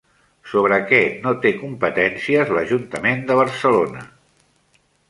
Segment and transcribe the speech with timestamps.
[0.53, 4.05] Sobre què no té competències l'Ajuntament de Barcelona?